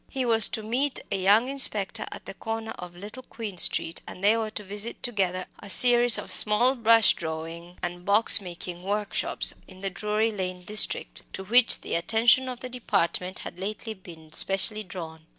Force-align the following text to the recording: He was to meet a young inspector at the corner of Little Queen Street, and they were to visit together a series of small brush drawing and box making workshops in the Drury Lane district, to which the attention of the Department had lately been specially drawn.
He 0.09 0.25
was 0.25 0.49
to 0.49 0.63
meet 0.63 0.99
a 1.11 1.15
young 1.15 1.47
inspector 1.47 2.07
at 2.11 2.25
the 2.25 2.33
corner 2.33 2.71
of 2.71 2.95
Little 2.95 3.21
Queen 3.21 3.59
Street, 3.59 4.01
and 4.07 4.23
they 4.23 4.35
were 4.35 4.49
to 4.49 4.63
visit 4.63 5.03
together 5.03 5.45
a 5.59 5.69
series 5.69 6.17
of 6.17 6.31
small 6.31 6.73
brush 6.73 7.13
drawing 7.13 7.77
and 7.83 8.03
box 8.03 8.41
making 8.41 8.81
workshops 8.81 9.53
in 9.67 9.81
the 9.81 9.91
Drury 9.91 10.31
Lane 10.31 10.63
district, 10.63 11.21
to 11.33 11.43
which 11.43 11.81
the 11.81 11.93
attention 11.93 12.49
of 12.49 12.61
the 12.61 12.67
Department 12.69 13.39
had 13.45 13.59
lately 13.59 13.93
been 13.93 14.31
specially 14.33 14.83
drawn. 14.83 15.27